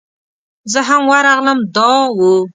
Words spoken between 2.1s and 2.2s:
و.